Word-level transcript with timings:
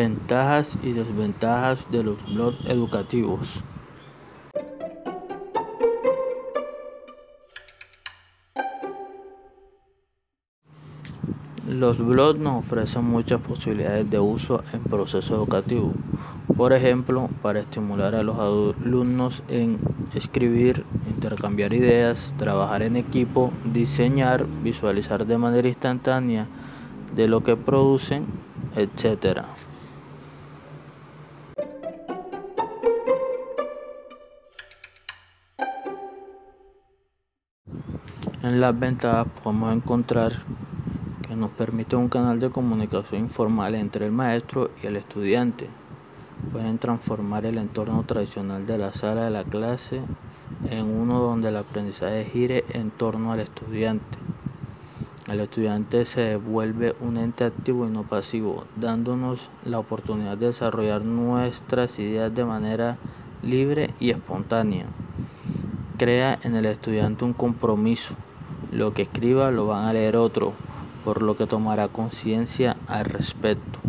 Ventajas 0.00 0.78
y 0.82 0.92
desventajas 0.92 1.86
de 1.90 2.02
los 2.02 2.24
blogs 2.24 2.64
educativos. 2.64 3.62
Los 11.68 11.98
blogs 11.98 12.40
nos 12.40 12.64
ofrecen 12.64 13.04
muchas 13.04 13.42
posibilidades 13.42 14.08
de 14.08 14.18
uso 14.18 14.64
en 14.72 14.82
proceso 14.84 15.34
educativo. 15.34 15.92
Por 16.56 16.72
ejemplo, 16.72 17.28
para 17.42 17.60
estimular 17.60 18.14
a 18.14 18.22
los 18.22 18.38
alumnos 18.38 19.42
en 19.48 19.78
escribir, 20.14 20.86
intercambiar 21.14 21.74
ideas, 21.74 22.32
trabajar 22.38 22.80
en 22.84 22.96
equipo, 22.96 23.52
diseñar, 23.66 24.46
visualizar 24.62 25.26
de 25.26 25.36
manera 25.36 25.68
instantánea 25.68 26.46
de 27.14 27.28
lo 27.28 27.44
que 27.44 27.54
producen, 27.54 28.24
etc. 28.74 29.42
En 38.42 38.58
las 38.58 38.78
ventajas 38.78 39.26
podemos 39.42 39.76
encontrar 39.76 40.32
que 41.20 41.36
nos 41.36 41.50
permite 41.50 41.94
un 41.96 42.08
canal 42.08 42.40
de 42.40 42.48
comunicación 42.48 43.20
informal 43.20 43.74
entre 43.74 44.06
el 44.06 44.12
maestro 44.12 44.70
y 44.82 44.86
el 44.86 44.96
estudiante. 44.96 45.68
Pueden 46.50 46.78
transformar 46.78 47.44
el 47.44 47.58
entorno 47.58 48.02
tradicional 48.04 48.66
de 48.66 48.78
la 48.78 48.94
sala 48.94 49.24
de 49.24 49.30
la 49.30 49.44
clase 49.44 50.00
en 50.70 50.86
uno 50.86 51.20
donde 51.20 51.50
el 51.50 51.58
aprendizaje 51.58 52.24
gire 52.24 52.64
en 52.72 52.90
torno 52.90 53.30
al 53.30 53.40
estudiante. 53.40 54.18
El 55.28 55.40
estudiante 55.40 56.06
se 56.06 56.36
vuelve 56.36 56.96
un 56.98 57.18
ente 57.18 57.44
activo 57.44 57.86
y 57.86 57.90
no 57.90 58.04
pasivo, 58.04 58.64
dándonos 58.74 59.50
la 59.66 59.78
oportunidad 59.78 60.38
de 60.38 60.46
desarrollar 60.46 61.04
nuestras 61.04 61.98
ideas 61.98 62.34
de 62.34 62.46
manera 62.46 62.96
libre 63.42 63.92
y 64.00 64.12
espontánea. 64.12 64.86
Crea 65.98 66.38
en 66.42 66.56
el 66.56 66.64
estudiante 66.64 67.26
un 67.26 67.34
compromiso. 67.34 68.14
Lo 68.70 68.94
que 68.94 69.02
escriba 69.02 69.50
lo 69.50 69.66
van 69.66 69.86
a 69.86 69.92
leer 69.92 70.16
otro, 70.16 70.52
por 71.04 71.22
lo 71.22 71.36
que 71.36 71.46
tomará 71.46 71.88
conciencia 71.88 72.76
al 72.86 73.04
respecto. 73.04 73.80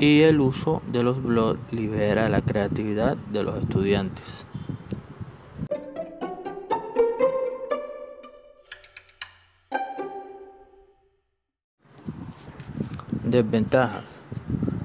Y 0.00 0.22
el 0.22 0.40
uso 0.40 0.82
de 0.90 1.04
los 1.04 1.22
blogs 1.22 1.60
libera 1.70 2.28
la 2.28 2.40
creatividad 2.40 3.16
de 3.16 3.44
los 3.44 3.58
estudiantes. 3.60 4.44
Desventajas. 13.22 14.04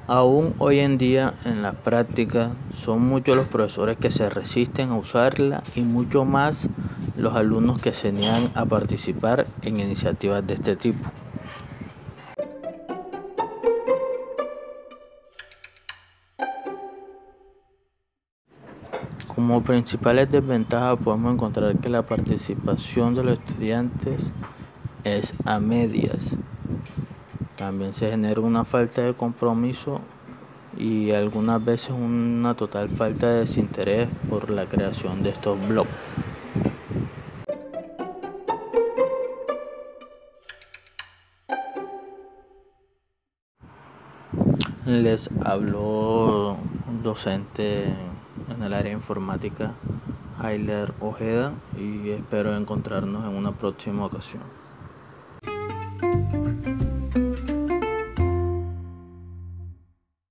Aún 0.06 0.54
hoy 0.60 0.80
en 0.80 0.98
día 0.98 1.34
en 1.44 1.64
la 1.64 1.74
práctica 1.74 2.52
son 2.86 3.02
muchos 3.02 3.36
los 3.36 3.48
profesores 3.48 3.98
que 3.98 4.12
se 4.12 4.30
resisten 4.30 4.92
a 4.92 4.98
usarla 4.98 5.64
y 5.76 5.82
mucho 5.82 6.24
más 6.24 6.70
los 7.18 7.36
alumnos 7.36 7.82
que 7.82 7.94
se 7.94 8.12
niegan 8.12 8.52
a 8.56 8.66
participar 8.66 9.48
en 9.64 9.80
iniciativas 9.80 10.46
de 10.46 10.54
este 10.54 10.76
tipo. 10.76 11.10
Como 19.34 19.62
principales 19.64 20.32
desventajas 20.32 21.00
podemos 21.00 21.34
encontrar 21.34 21.76
que 21.78 21.90
la 21.90 22.04
participación 22.04 23.16
de 23.16 23.24
los 23.24 23.40
estudiantes 23.40 24.32
es 25.04 25.34
a 25.46 25.60
medias. 25.60 26.36
También 27.56 27.94
se 27.94 28.12
genera 28.12 28.42
una 28.42 28.66
falta 28.66 29.02
de 29.02 29.14
compromiso 29.14 30.02
y 30.78 31.12
algunas 31.12 31.64
veces 31.64 31.90
una 31.90 32.54
total 32.56 32.90
falta 32.90 33.28
de 33.28 33.40
desinterés 33.40 34.10
por 34.30 34.50
la 34.52 34.66
creación 34.66 35.24
de 35.24 35.30
estos 35.30 35.58
blogs. 35.68 35.90
Les 44.88 45.30
habló 45.42 46.54
un 46.86 47.04
docente 47.04 47.90
en 48.48 48.64
el 48.64 48.72
área 48.74 48.94
informática, 48.94 49.76
Heiler 50.42 50.96
Ojeda, 51.00 51.62
y 51.76 52.12
espero 52.12 52.56
encontrarnos 52.56 53.26
en 53.26 53.36
una 53.36 53.58
próxima 53.58 54.06
ocasión. 54.06 54.44